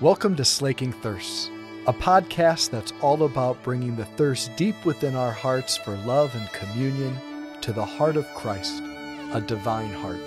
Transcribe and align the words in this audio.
Welcome 0.00 0.36
to 0.36 0.44
Slaking 0.44 0.92
Thirsts, 0.92 1.50
a 1.88 1.92
podcast 1.92 2.70
that's 2.70 2.92
all 3.02 3.24
about 3.24 3.60
bringing 3.64 3.96
the 3.96 4.04
thirst 4.04 4.54
deep 4.54 4.84
within 4.84 5.16
our 5.16 5.32
hearts 5.32 5.76
for 5.76 5.96
love 6.06 6.32
and 6.36 6.48
communion 6.52 7.18
to 7.62 7.72
the 7.72 7.84
heart 7.84 8.16
of 8.16 8.24
Christ, 8.32 8.80
a 9.32 9.42
divine 9.44 9.90
heart, 9.90 10.20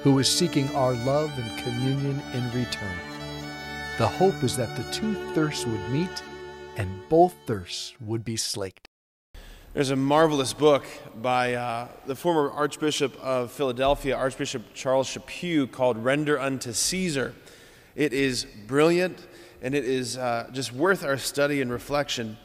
who 0.00 0.18
is 0.18 0.30
seeking 0.30 0.74
our 0.74 0.94
love 0.94 1.30
and 1.38 1.62
communion 1.62 2.22
in 2.32 2.44
return. 2.58 2.96
The 3.98 4.06
hope 4.06 4.42
is 4.42 4.56
that 4.56 4.74
the 4.78 4.90
two 4.90 5.12
thirsts 5.34 5.66
would 5.66 5.90
meet 5.90 6.22
and 6.78 7.06
both 7.10 7.34
thirsts 7.46 7.92
would 8.00 8.24
be 8.24 8.38
slaked. 8.38 8.88
There's 9.74 9.90
a 9.90 9.96
marvelous 9.96 10.54
book 10.54 10.86
by 11.20 11.52
uh, 11.52 11.88
the 12.06 12.16
former 12.16 12.50
Archbishop 12.50 13.14
of 13.22 13.52
Philadelphia, 13.52 14.16
Archbishop 14.16 14.72
Charles 14.72 15.08
Chaput, 15.08 15.70
called 15.70 15.98
Render 15.98 16.40
Unto 16.40 16.72
Caesar. 16.72 17.34
It 17.94 18.12
is 18.12 18.46
brilliant 18.66 19.18
and 19.60 19.74
it 19.74 19.84
is 19.84 20.16
uh, 20.16 20.48
just 20.52 20.72
worth 20.72 21.04
our 21.04 21.18
study 21.18 21.60
and 21.60 21.70
reflection. 21.70 22.36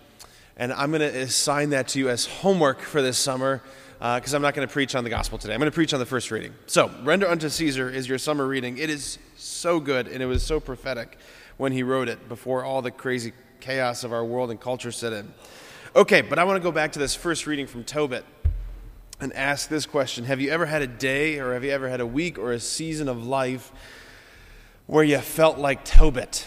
And 0.57 0.73
I'm 0.73 0.91
going 0.91 1.01
to 1.01 1.19
assign 1.19 1.71
that 1.71 1.87
to 1.89 1.99
you 1.99 2.09
as 2.09 2.25
homework 2.25 2.81
for 2.81 3.01
this 3.01 3.17
summer 3.17 3.61
because 3.99 4.33
uh, 4.33 4.37
I'm 4.37 4.43
not 4.43 4.53
going 4.53 4.67
to 4.67 4.71
preach 4.71 4.93
on 4.93 5.03
the 5.03 5.09
gospel 5.09 5.37
today. 5.37 5.53
I'm 5.53 5.59
going 5.59 5.71
to 5.71 5.75
preach 5.75 5.93
on 5.93 5.99
the 5.99 6.05
first 6.05 6.29
reading. 6.29 6.53
So, 6.67 6.91
Render 7.03 7.27
Unto 7.27 7.49
Caesar 7.49 7.89
is 7.89 8.07
your 8.07 8.19
summer 8.19 8.45
reading. 8.45 8.77
It 8.77 8.91
is 8.91 9.17
so 9.35 9.79
good 9.79 10.07
and 10.07 10.21
it 10.21 10.27
was 10.27 10.43
so 10.43 10.59
prophetic 10.59 11.17
when 11.57 11.71
he 11.71 11.81
wrote 11.81 12.07
it 12.07 12.29
before 12.29 12.63
all 12.63 12.81
the 12.81 12.91
crazy 12.91 13.33
chaos 13.59 14.03
of 14.03 14.13
our 14.13 14.23
world 14.23 14.51
and 14.51 14.59
culture 14.59 14.91
set 14.91 15.13
in. 15.13 15.33
Okay, 15.95 16.21
but 16.21 16.37
I 16.37 16.43
want 16.43 16.57
to 16.57 16.63
go 16.63 16.71
back 16.71 16.91
to 16.91 16.99
this 16.99 17.15
first 17.15 17.47
reading 17.47 17.65
from 17.65 17.83
Tobit 17.83 18.23
and 19.19 19.33
ask 19.33 19.67
this 19.67 19.87
question 19.87 20.25
Have 20.25 20.39
you 20.39 20.51
ever 20.51 20.67
had 20.67 20.83
a 20.83 20.87
day 20.87 21.39
or 21.39 21.53
have 21.53 21.63
you 21.63 21.71
ever 21.71 21.89
had 21.89 21.99
a 21.99 22.05
week 22.05 22.37
or 22.37 22.51
a 22.51 22.59
season 22.59 23.07
of 23.07 23.25
life 23.25 23.71
where 24.87 25.03
you 25.03 25.19
felt 25.19 25.57
like 25.57 25.85
Tobit. 25.85 26.45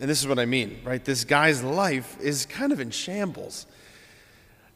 And 0.00 0.10
this 0.10 0.20
is 0.20 0.28
what 0.28 0.38
I 0.38 0.46
mean, 0.46 0.80
right? 0.84 1.04
This 1.04 1.24
guy's 1.24 1.62
life 1.62 2.20
is 2.20 2.46
kind 2.46 2.72
of 2.72 2.80
in 2.80 2.90
shambles. 2.90 3.66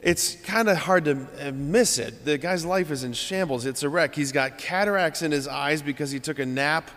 It's 0.01 0.35
kind 0.37 0.69
of 0.69 0.79
hard 0.79 1.05
to 1.05 1.53
miss 1.53 1.99
it. 1.99 2.25
The 2.25 2.39
guy's 2.39 2.65
life 2.65 2.91
is 2.91 3.05
in 3.05 3.13
shambles. 3.13 3.67
It's 3.67 3.85
a 3.85 3.89
wreck. 3.89 4.15
He's 4.15 4.33
got 4.33 4.59
cataracts 4.59 5.23
in 5.23 5.31
his 5.31 5.47
eyes 5.47 5.81
because 5.81 6.11
he 6.11 6.19
took 6.19 6.41
a 6.41 6.47
nap 6.47 6.91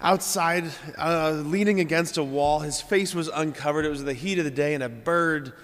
outside, 0.00 0.64
uh, 0.98 1.30
leaning 1.44 1.80
against 1.80 2.18
a 2.18 2.22
wall. 2.22 2.60
His 2.60 2.82
face 2.82 3.14
was 3.14 3.28
uncovered. 3.28 3.86
It 3.86 3.90
was 3.90 4.04
the 4.04 4.12
heat 4.12 4.38
of 4.38 4.44
the 4.44 4.50
day, 4.50 4.74
and 4.74 4.82
a 4.82 4.90
bird 4.90 5.54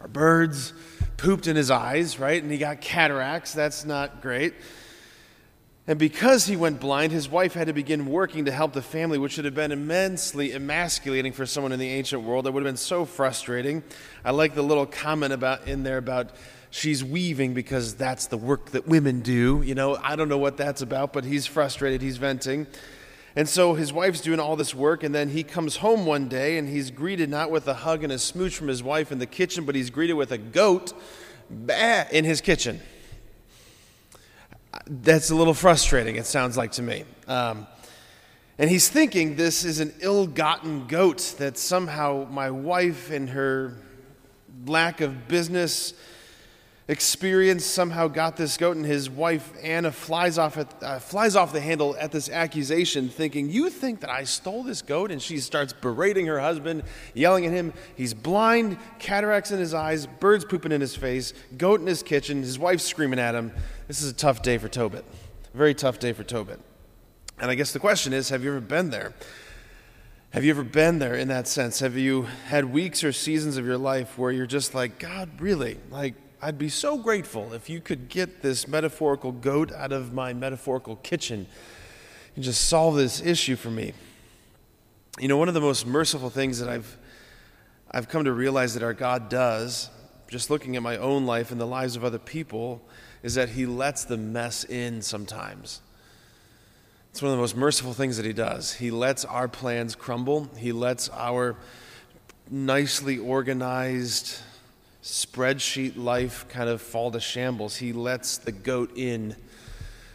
or 0.00 0.08
birds 0.08 0.74
pooped 1.16 1.46
in 1.46 1.56
his 1.56 1.70
eyes, 1.70 2.18
right? 2.18 2.42
And 2.42 2.52
he 2.52 2.58
got 2.58 2.82
cataracts. 2.82 3.52
That's 3.52 3.84
not 3.84 4.20
great. 4.20 4.54
And 5.86 5.98
because 5.98 6.46
he 6.46 6.56
went 6.56 6.78
blind, 6.78 7.10
his 7.10 7.28
wife 7.28 7.54
had 7.54 7.66
to 7.66 7.72
begin 7.72 8.06
working 8.06 8.44
to 8.44 8.52
help 8.52 8.74
the 8.74 8.82
family, 8.82 9.18
which 9.18 9.36
would 9.36 9.44
have 9.44 9.54
been 9.54 9.72
immensely 9.72 10.52
emasculating 10.52 11.32
for 11.32 11.46
someone 11.46 11.72
in 11.72 11.78
the 11.78 11.88
ancient 11.88 12.22
world. 12.22 12.44
That 12.44 12.52
would 12.52 12.62
have 12.62 12.68
been 12.68 12.76
so 12.76 13.04
frustrating. 13.04 13.82
I 14.24 14.30
like 14.30 14.54
the 14.54 14.62
little 14.62 14.86
comment 14.86 15.32
about 15.32 15.66
in 15.66 15.82
there 15.82 15.98
about 15.98 16.30
she's 16.70 17.02
weaving 17.02 17.54
because 17.54 17.94
that's 17.94 18.26
the 18.26 18.36
work 18.36 18.70
that 18.70 18.86
women 18.86 19.20
do. 19.20 19.62
You 19.62 19.74
know, 19.74 19.96
I 19.96 20.16
don't 20.16 20.28
know 20.28 20.38
what 20.38 20.58
that's 20.58 20.82
about, 20.82 21.12
but 21.12 21.24
he's 21.24 21.46
frustrated, 21.46 22.02
he's 22.02 22.18
venting. 22.18 22.66
And 23.34 23.48
so 23.48 23.74
his 23.74 23.92
wife's 23.92 24.20
doing 24.20 24.38
all 24.38 24.56
this 24.56 24.74
work, 24.74 25.02
and 25.02 25.14
then 25.14 25.30
he 25.30 25.44
comes 25.44 25.76
home 25.76 26.04
one 26.04 26.28
day 26.28 26.58
and 26.58 26.68
he's 26.68 26.90
greeted 26.90 27.30
not 27.30 27.50
with 27.50 27.66
a 27.68 27.74
hug 27.74 28.04
and 28.04 28.12
a 28.12 28.18
smooch 28.18 28.56
from 28.56 28.68
his 28.68 28.82
wife 28.82 29.10
in 29.10 29.18
the 29.18 29.26
kitchen, 29.26 29.64
but 29.64 29.74
he's 29.74 29.88
greeted 29.88 30.14
with 30.14 30.30
a 30.30 30.38
goat 30.38 30.92
bah, 31.48 32.04
in 32.12 32.24
his 32.24 32.40
kitchen 32.40 32.80
that's 34.86 35.30
a 35.30 35.34
little 35.34 35.54
frustrating, 35.54 36.16
it 36.16 36.26
sounds 36.26 36.56
like 36.56 36.72
to 36.72 36.82
me. 36.82 37.04
Um, 37.26 37.66
and 38.58 38.68
he's 38.68 38.88
thinking 38.88 39.36
this 39.36 39.64
is 39.64 39.80
an 39.80 39.94
ill 40.00 40.26
gotten 40.26 40.86
goat 40.86 41.34
that 41.38 41.56
somehow 41.56 42.26
my 42.30 42.50
wife 42.50 43.10
and 43.10 43.30
her 43.30 43.78
lack 44.66 45.00
of 45.00 45.28
business 45.28 45.94
experience 46.90 47.64
somehow 47.64 48.08
got 48.08 48.36
this 48.36 48.56
goat, 48.56 48.76
and 48.76 48.84
his 48.84 49.08
wife 49.08 49.52
Anna 49.62 49.92
flies 49.92 50.38
off, 50.38 50.58
at, 50.58 50.74
uh, 50.82 50.98
flies 50.98 51.36
off 51.36 51.52
the 51.52 51.60
handle 51.60 51.96
at 52.00 52.10
this 52.10 52.28
accusation, 52.28 53.08
thinking, 53.08 53.48
You 53.48 53.70
think 53.70 54.00
that 54.00 54.10
I 54.10 54.24
stole 54.24 54.64
this 54.64 54.82
goat? 54.82 55.12
And 55.12 55.22
she 55.22 55.38
starts 55.38 55.72
berating 55.72 56.26
her 56.26 56.40
husband, 56.40 56.82
yelling 57.14 57.46
at 57.46 57.52
him. 57.52 57.72
He's 57.94 58.12
blind, 58.12 58.76
cataracts 58.98 59.52
in 59.52 59.60
his 59.60 59.72
eyes, 59.72 60.06
birds 60.06 60.44
pooping 60.44 60.72
in 60.72 60.80
his 60.80 60.96
face, 60.96 61.32
goat 61.56 61.80
in 61.80 61.86
his 61.86 62.02
kitchen, 62.02 62.42
his 62.42 62.58
wife 62.58 62.80
screaming 62.80 63.20
at 63.20 63.36
him. 63.36 63.52
This 63.86 64.02
is 64.02 64.10
a 64.10 64.14
tough 64.14 64.42
day 64.42 64.58
for 64.58 64.68
Tobit. 64.68 65.04
Very 65.54 65.74
tough 65.74 66.00
day 66.00 66.12
for 66.12 66.24
Tobit. 66.24 66.58
And 67.38 67.52
I 67.52 67.54
guess 67.54 67.72
the 67.72 67.78
question 67.78 68.12
is 68.12 68.30
have 68.30 68.42
you 68.42 68.50
ever 68.50 68.60
been 68.60 68.90
there? 68.90 69.14
Have 70.30 70.44
you 70.44 70.50
ever 70.50 70.64
been 70.64 70.98
there 70.98 71.14
in 71.14 71.28
that 71.28 71.46
sense? 71.46 71.78
Have 71.80 71.96
you 71.96 72.22
had 72.46 72.64
weeks 72.64 73.04
or 73.04 73.12
seasons 73.12 73.56
of 73.56 73.64
your 73.64 73.78
life 73.78 74.18
where 74.18 74.32
you're 74.32 74.46
just 74.46 74.74
like, 74.74 74.98
God, 74.98 75.28
really? 75.40 75.78
Like, 75.90 76.14
I'd 76.42 76.56
be 76.56 76.70
so 76.70 76.96
grateful 76.96 77.52
if 77.52 77.68
you 77.68 77.82
could 77.82 78.08
get 78.08 78.40
this 78.40 78.66
metaphorical 78.66 79.30
goat 79.30 79.70
out 79.72 79.92
of 79.92 80.14
my 80.14 80.32
metaphorical 80.32 80.96
kitchen 80.96 81.46
and 82.34 82.42
just 82.42 82.66
solve 82.66 82.96
this 82.96 83.20
issue 83.20 83.56
for 83.56 83.70
me. 83.70 83.92
You 85.18 85.28
know, 85.28 85.36
one 85.36 85.48
of 85.48 85.54
the 85.54 85.60
most 85.60 85.86
merciful 85.86 86.30
things 86.30 86.58
that 86.60 86.68
I've, 86.70 86.96
I've 87.90 88.08
come 88.08 88.24
to 88.24 88.32
realize 88.32 88.72
that 88.72 88.82
our 88.82 88.94
God 88.94 89.28
does, 89.28 89.90
just 90.28 90.48
looking 90.48 90.76
at 90.76 90.82
my 90.82 90.96
own 90.96 91.26
life 91.26 91.50
and 91.50 91.60
the 91.60 91.66
lives 91.66 91.94
of 91.94 92.04
other 92.04 92.18
people, 92.18 92.80
is 93.22 93.34
that 93.34 93.50
He 93.50 93.66
lets 93.66 94.04
the 94.04 94.16
mess 94.16 94.64
in 94.64 95.02
sometimes. 95.02 95.82
It's 97.10 97.20
one 97.20 97.32
of 97.32 97.36
the 97.36 97.42
most 97.42 97.54
merciful 97.54 97.92
things 97.92 98.16
that 98.16 98.24
He 98.24 98.32
does. 98.32 98.72
He 98.72 98.90
lets 98.90 99.26
our 99.26 99.46
plans 99.46 99.94
crumble, 99.94 100.48
He 100.56 100.72
lets 100.72 101.10
our 101.10 101.56
nicely 102.48 103.18
organized, 103.18 104.38
spreadsheet 105.02 105.96
life 105.96 106.46
kind 106.48 106.68
of 106.68 106.82
fall 106.82 107.10
to 107.10 107.20
shambles. 107.20 107.76
He 107.76 107.92
lets 107.92 108.38
the 108.38 108.52
goat 108.52 108.92
in, 108.96 109.36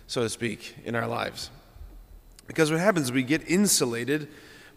so 0.08 0.22
to 0.22 0.30
speak, 0.30 0.76
in 0.86 0.96
our 0.96 1.08
lives. 1.08 1.50
Because 2.48 2.72
what 2.72 2.80
happens, 2.80 3.12
we 3.12 3.24
get 3.24 3.50
insulated 3.50 4.28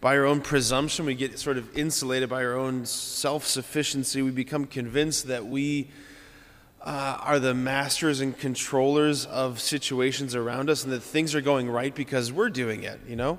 by 0.00 0.16
our 0.16 0.24
own 0.24 0.40
presumption, 0.40 1.06
we 1.06 1.14
get 1.14 1.38
sort 1.38 1.58
of 1.58 1.76
insulated 1.76 2.28
by 2.28 2.44
our 2.44 2.54
own 2.54 2.86
self 2.86 3.46
sufficiency. 3.46 4.22
We 4.22 4.30
become 4.30 4.64
convinced 4.66 5.26
that 5.26 5.46
we 5.46 5.88
uh, 6.80 7.18
are 7.20 7.38
the 7.38 7.52
masters 7.52 8.20
and 8.20 8.38
controllers 8.38 9.26
of 9.26 9.60
situations 9.60 10.34
around 10.34 10.70
us 10.70 10.84
and 10.84 10.92
that 10.92 11.02
things 11.02 11.34
are 11.34 11.40
going 11.40 11.68
right 11.68 11.94
because 11.94 12.32
we're 12.32 12.48
doing 12.48 12.84
it, 12.84 13.00
you 13.08 13.16
know? 13.16 13.38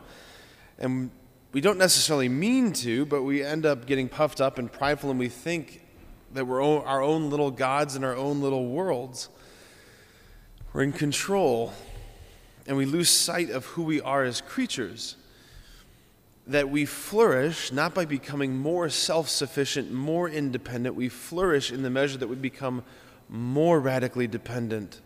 And 0.77 1.09
we 1.53 1.61
don't 1.61 1.77
necessarily 1.77 2.29
mean 2.29 2.73
to, 2.73 3.05
but 3.05 3.23
we 3.23 3.41
end 3.41 3.65
up 3.65 3.85
getting 3.85 4.09
puffed 4.09 4.41
up 4.41 4.59
and 4.59 4.71
prideful 4.71 5.09
and 5.09 5.17
we 5.17 5.29
think 5.29 5.81
that 6.33 6.45
we're 6.45 6.61
our 6.61 7.01
own 7.01 7.29
little 7.29 7.51
gods 7.51 7.95
in 7.95 8.03
our 8.03 8.15
own 8.15 8.41
little 8.41 8.67
worlds. 8.67 9.29
We're 10.73 10.83
in 10.83 10.91
control, 10.91 11.73
and 12.67 12.77
we 12.77 12.85
lose 12.85 13.09
sight 13.09 13.49
of 13.49 13.65
who 13.65 13.83
we 13.83 14.01
are 14.01 14.23
as 14.23 14.41
creatures. 14.41 15.15
That 16.47 16.69
we 16.69 16.85
flourish 16.85 17.71
not 17.71 17.93
by 17.93 18.05
becoming 18.05 18.57
more 18.57 18.89
self 18.89 19.29
sufficient, 19.29 19.91
more 19.91 20.29
independent. 20.29 20.95
We 20.95 21.09
flourish 21.09 21.71
in 21.71 21.83
the 21.83 21.89
measure 21.89 22.17
that 22.17 22.27
we 22.27 22.35
become 22.35 22.83
more 23.27 23.79
radically 23.79 24.27
dependent. 24.27 25.01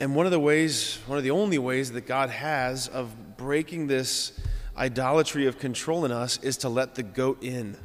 And 0.00 0.16
one 0.16 0.26
of 0.26 0.32
the 0.32 0.40
ways, 0.40 0.98
one 1.06 1.18
of 1.18 1.24
the 1.24 1.30
only 1.30 1.58
ways 1.58 1.92
that 1.92 2.06
God 2.06 2.30
has 2.30 2.88
of 2.88 3.36
breaking 3.36 3.86
this 3.86 4.32
idolatry 4.76 5.46
of 5.46 5.58
control 5.58 6.04
in 6.04 6.10
us 6.10 6.38
is 6.42 6.56
to 6.58 6.68
let 6.68 6.96
the 6.96 7.02
goat 7.04 7.42
in 7.42 7.76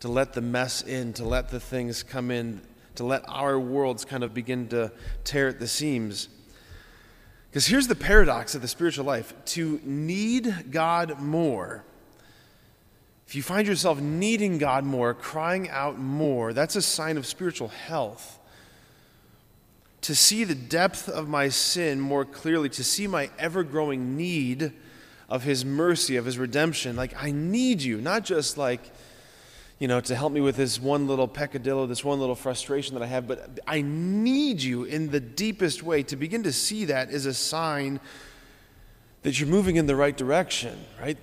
to 0.00 0.08
let 0.08 0.32
the 0.32 0.40
mess 0.40 0.82
in, 0.82 1.12
to 1.14 1.24
let 1.24 1.50
the 1.50 1.60
things 1.60 2.02
come 2.02 2.30
in, 2.30 2.60
to 2.96 3.04
let 3.04 3.22
our 3.28 3.58
worlds 3.58 4.04
kind 4.04 4.24
of 4.24 4.34
begin 4.34 4.68
to 4.68 4.90
tear 5.24 5.48
at 5.48 5.60
the 5.60 5.68
seams. 5.68 6.28
Because 7.50 7.66
here's 7.66 7.88
the 7.88 7.94
paradox 7.94 8.54
of 8.54 8.62
the 8.62 8.68
spiritual 8.68 9.04
life 9.04 9.32
to 9.46 9.80
need 9.84 10.70
God 10.70 11.20
more, 11.20 11.84
if 13.26 13.36
you 13.36 13.42
find 13.42 13.68
yourself 13.68 14.00
needing 14.00 14.58
God 14.58 14.82
more, 14.82 15.14
crying 15.14 15.68
out 15.68 15.96
more, 15.96 16.52
that's 16.52 16.74
a 16.74 16.82
sign 16.82 17.16
of 17.16 17.24
spiritual 17.24 17.68
health. 17.68 18.40
To 20.02 20.16
see 20.16 20.42
the 20.42 20.54
depth 20.56 21.08
of 21.08 21.28
my 21.28 21.48
sin 21.48 22.00
more 22.00 22.24
clearly, 22.24 22.68
to 22.70 22.82
see 22.82 23.06
my 23.06 23.30
ever 23.38 23.62
growing 23.62 24.16
need 24.16 24.72
of 25.28 25.44
His 25.44 25.64
mercy, 25.64 26.16
of 26.16 26.24
His 26.24 26.38
redemption. 26.38 26.96
Like, 26.96 27.14
I 27.22 27.30
need 27.30 27.82
you, 27.82 28.00
not 28.00 28.24
just 28.24 28.58
like, 28.58 28.90
you 29.80 29.88
know, 29.88 29.98
to 29.98 30.14
help 30.14 30.30
me 30.30 30.42
with 30.42 30.56
this 30.56 30.78
one 30.78 31.08
little 31.08 31.26
peccadillo, 31.26 31.86
this 31.86 32.04
one 32.04 32.20
little 32.20 32.34
frustration 32.34 32.94
that 32.94 33.02
I 33.02 33.06
have, 33.06 33.26
but 33.26 33.58
I 33.66 33.80
need 33.80 34.62
you 34.62 34.84
in 34.84 35.10
the 35.10 35.20
deepest 35.20 35.82
way. 35.82 36.02
To 36.04 36.16
begin 36.16 36.42
to 36.42 36.52
see 36.52 36.84
that 36.84 37.10
is 37.10 37.24
a 37.24 37.32
sign 37.32 37.98
that 39.22 39.40
you're 39.40 39.48
moving 39.48 39.76
in 39.76 39.86
the 39.86 39.96
right 39.96 40.14
direction, 40.14 40.78
right? 41.00 41.16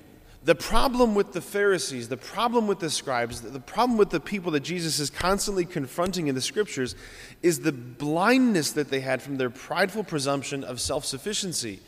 The 0.44 0.56
problem 0.56 1.13
with 1.13 1.33
the 1.33 1.42
Pharisees, 1.42 2.09
the 2.09 2.18
problem 2.18 2.65
with 2.65 2.80
the 2.80 2.89
scribes, 2.89 3.42
the 3.42 3.59
problem 3.59 3.95
with 3.95 4.09
the 4.09 4.19
people 4.19 4.51
that 4.54 4.62
Jesus 4.62 5.00
is 5.00 5.12
constantly 5.12 5.65
confronting 5.65 6.27
in 6.27 6.33
the 6.33 6.42
scriptures 6.42 6.95
is 7.44 7.60
the 7.60 7.71
blindness 7.71 8.71
that 8.71 8.89
they 8.89 9.01
had 9.01 9.21
from 9.21 9.38
their 9.38 9.51
prideful 9.51 10.03
presumption 10.03 10.63
of 10.63 10.81
self 10.81 11.06
sufficiency. 11.06 11.80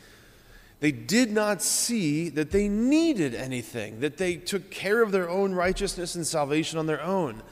They 0.80 0.92
did 0.92 1.32
not 1.32 1.62
see 1.62 2.30
that 2.30 2.52
they 2.52 2.70
needed 2.70 3.36
anything, 3.36 4.00
that 4.00 4.18
they 4.18 4.38
took 4.38 4.72
care 4.72 5.04
of 5.04 5.12
their 5.12 5.30
own 5.30 5.54
righteousness 5.54 6.16
and 6.16 6.26
salvation 6.26 6.80
on 6.80 6.86
their 6.86 7.02
own, 7.02 7.44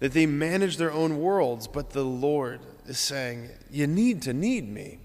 that 0.00 0.12
they 0.12 0.26
managed 0.26 0.78
their 0.78 0.92
own 0.92 1.20
worlds. 1.20 1.68
But 1.68 1.90
the 1.90 2.04
Lord 2.04 2.60
is 2.86 2.98
saying, 2.98 3.50
You 3.70 3.86
need 3.86 4.22
to 4.22 4.32
need 4.32 4.68
me. 4.68 4.98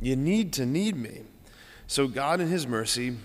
You 0.00 0.16
need 0.16 0.54
to 0.54 0.64
need 0.64 0.96
me. 0.96 1.22
So, 1.86 2.08
God, 2.08 2.40
in 2.40 2.48
His 2.48 2.66
mercy, 2.66 3.16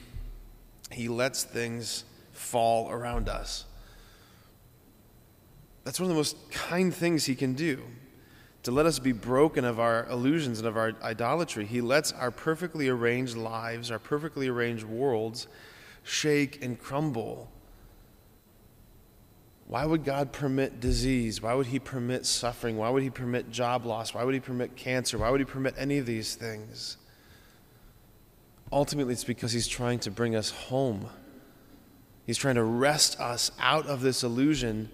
He 0.91 1.07
lets 1.07 1.43
things 1.43 2.03
fall 2.33 2.91
around 2.91 3.29
us. 3.29 3.65
That's 5.85 5.99
one 5.99 6.05
of 6.05 6.09
the 6.09 6.19
most 6.19 6.51
kind 6.51 6.93
things 6.93 7.25
He 7.25 7.35
can 7.35 7.53
do 7.53 7.83
to 8.63 8.71
let 8.71 8.85
us 8.85 8.97
be 8.97 9.11
broken 9.11 9.65
of 9.65 9.79
our 9.79 10.07
illusions 10.09 10.59
and 10.59 10.67
of 10.67 10.77
our 10.77 10.93
idolatry. 11.03 11.65
He 11.65 11.81
lets 11.81 12.13
our 12.13 12.31
perfectly 12.31 12.87
arranged 12.87 13.35
lives, 13.35 13.91
our 13.91 13.99
perfectly 13.99 14.47
arranged 14.47 14.85
worlds, 14.85 15.47
shake 16.03 16.63
and 16.63 16.79
crumble. 16.79 17.51
Why 19.67 19.85
would 19.85 20.05
God 20.05 20.31
permit 20.31 20.79
disease? 20.79 21.41
Why 21.41 21.53
would 21.53 21.67
He 21.67 21.79
permit 21.79 22.25
suffering? 22.25 22.77
Why 22.77 22.89
would 22.89 23.03
He 23.03 23.09
permit 23.09 23.51
job 23.51 23.85
loss? 23.85 24.13
Why 24.13 24.23
would 24.23 24.33
He 24.33 24.39
permit 24.39 24.75
cancer? 24.75 25.17
Why 25.17 25.29
would 25.29 25.41
He 25.41 25.45
permit 25.45 25.75
any 25.77 25.97
of 25.97 26.05
these 26.05 26.35
things? 26.35 26.97
Ultimately, 28.71 29.13
it's 29.13 29.23
because 29.23 29.51
He's 29.51 29.67
trying 29.67 29.99
to 29.99 30.11
bring 30.11 30.35
us 30.35 30.51
home. 30.51 31.07
He's 32.25 32.37
trying 32.37 32.55
to 32.55 32.63
wrest 32.63 33.19
us 33.19 33.51
out 33.59 33.87
of 33.87 34.01
this 34.01 34.23
illusion 34.23 34.89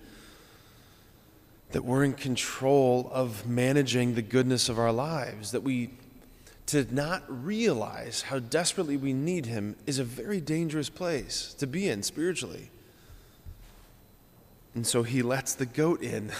that 1.71 1.85
we're 1.85 2.03
in 2.03 2.13
control 2.13 3.09
of 3.13 3.47
managing 3.47 4.15
the 4.15 4.21
goodness 4.21 4.69
of 4.69 4.79
our 4.79 4.91
lives, 4.91 5.51
that 5.51 5.61
we 5.61 5.91
to 6.69 6.85
not 6.93 7.23
realize 7.27 8.21
how 8.21 8.37
desperately 8.37 8.95
we 8.95 9.11
need 9.11 9.47
him 9.47 9.75
is 9.87 9.97
a 9.97 10.03
very 10.03 10.39
dangerous 10.39 10.87
place 10.87 11.55
to 11.57 11.65
be 11.65 11.89
in 11.89 12.03
spiritually. 12.03 12.69
And 14.75 14.85
so 14.85 15.01
he 15.01 15.23
lets 15.23 15.55
the 15.55 15.65
goat 15.65 16.03
in. 16.03 16.31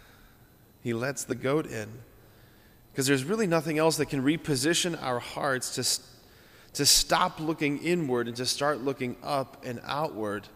he 0.82 0.92
lets 0.92 1.24
the 1.24 1.34
goat 1.34 1.64
in. 1.64 1.88
Because 2.92 3.06
there's 3.06 3.24
really 3.24 3.46
nothing 3.46 3.78
else 3.78 3.96
that 3.96 4.06
can 4.06 4.22
reposition 4.22 5.02
our 5.02 5.20
hearts 5.20 5.74
to, 5.76 6.74
to 6.74 6.84
stop 6.84 7.40
looking 7.40 7.78
inward 7.78 8.28
and 8.28 8.36
to 8.36 8.44
start 8.44 8.82
looking 8.82 9.16
up 9.22 9.64
and 9.64 9.80
outward 9.86 10.48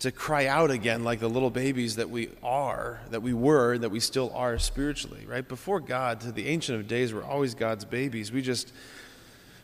to 0.00 0.12
cry 0.12 0.46
out 0.46 0.70
again 0.70 1.02
like 1.02 1.18
the 1.18 1.28
little 1.28 1.50
babies 1.50 1.96
that 1.96 2.08
we 2.08 2.30
are, 2.42 3.00
that 3.10 3.20
we 3.20 3.32
were, 3.32 3.76
that 3.78 3.90
we 3.90 3.98
still 3.98 4.32
are 4.34 4.58
spiritually, 4.58 5.26
right? 5.26 5.46
Before 5.46 5.80
God, 5.80 6.20
to 6.20 6.30
the 6.30 6.46
Ancient 6.46 6.78
of 6.78 6.86
Days, 6.86 7.12
we're 7.12 7.24
always 7.24 7.54
God's 7.54 7.84
babies. 7.84 8.30
We 8.30 8.40
just, 8.40 8.72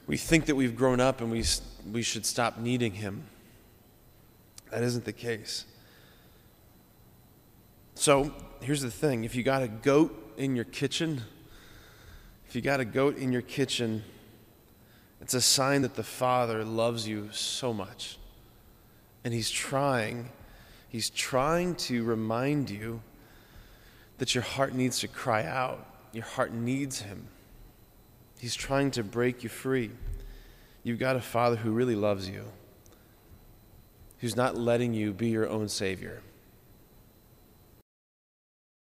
we 0.07 0.17
think 0.17 0.47
that 0.47 0.57
we've 0.57 0.77
grown 0.77 0.99
up 0.99 1.21
and 1.21 1.31
we, 1.31 1.45
we 1.91 2.03
should 2.03 2.27
stop 2.27 2.59
needing 2.59 2.95
Him. 2.95 3.25
That 4.71 4.83
isn't 4.83 5.05
the 5.05 5.13
case. 5.13 5.67
So 7.95 8.35
here's 8.61 8.83
the 8.83 8.91
thing 8.91 9.23
if 9.23 9.37
you 9.37 9.45
got 9.45 9.63
a 9.63 9.69
goat 9.69 10.35
in 10.37 10.57
your 10.57 10.65
kitchen, 10.65 11.23
if 12.49 12.57
you 12.57 12.61
got 12.61 12.81
a 12.81 12.85
goat 12.85 13.19
in 13.19 13.31
your 13.31 13.43
kitchen, 13.43 14.03
it's 15.21 15.35
a 15.35 15.41
sign 15.41 15.83
that 15.83 15.95
the 15.95 16.03
Father 16.03 16.65
loves 16.65 17.07
you 17.07 17.29
so 17.31 17.73
much 17.73 18.19
and 19.25 19.33
he's 19.33 19.51
trying, 19.51 20.31
he's 20.89 21.11
trying 21.11 21.75
to 21.77 22.05
remind 22.05 22.71
you 22.71 23.01
that 24.19 24.35
your 24.35 24.45
heart 24.45 24.75
needs 24.75 25.01
to 25.01 25.09
cry 25.09 25.45
out. 25.45 25.87
Your 26.13 26.25
heart 26.25 26.53
needs 26.53 27.01
him. 27.01 27.27
He's 28.39 28.55
trying 28.55 28.91
to 28.93 29.03
break 29.03 29.43
you 29.43 29.49
free. 29.49 29.91
You've 30.83 30.99
got 30.99 31.17
a 31.17 31.21
father 31.21 31.57
who 31.57 31.73
really 31.73 31.97
loves 31.97 32.29
you, 32.29 32.45
who's 34.19 34.37
not 34.37 34.57
letting 34.57 34.93
you 34.93 35.13
be 35.13 35.29
your 35.29 35.49
own 35.49 35.69
savior. 35.69 36.21